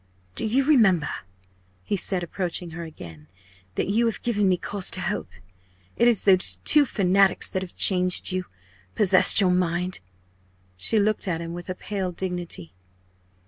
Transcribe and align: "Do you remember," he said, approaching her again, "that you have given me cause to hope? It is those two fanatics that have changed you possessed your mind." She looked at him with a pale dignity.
"Do 0.33 0.47
you 0.47 0.65
remember," 0.65 1.11
he 1.83 1.95
said, 1.95 2.23
approaching 2.23 2.71
her 2.71 2.81
again, 2.83 3.27
"that 3.75 3.87
you 3.87 4.07
have 4.07 4.23
given 4.23 4.49
me 4.49 4.57
cause 4.57 4.89
to 4.89 4.99
hope? 5.01 5.29
It 5.95 6.07
is 6.07 6.23
those 6.23 6.55
two 6.63 6.85
fanatics 6.85 7.51
that 7.51 7.61
have 7.61 7.75
changed 7.75 8.31
you 8.31 8.45
possessed 8.95 9.39
your 9.39 9.51
mind." 9.51 9.99
She 10.75 10.97
looked 10.99 11.27
at 11.27 11.39
him 11.39 11.53
with 11.53 11.69
a 11.69 11.75
pale 11.75 12.11
dignity. 12.11 12.73